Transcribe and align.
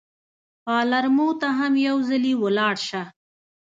پالرمو 0.63 1.29
ته 1.41 1.47
هم 1.57 1.73
یو 1.87 1.97
ځلي 2.09 2.33
ولاړ 2.43 2.75
شه. 2.87 3.01